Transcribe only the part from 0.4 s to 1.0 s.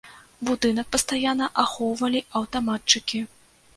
Будынак